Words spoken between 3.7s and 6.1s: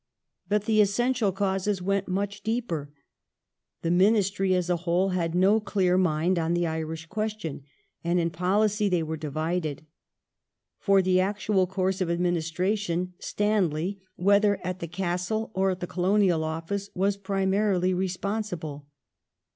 The Ministry Ministry as a whole had no clear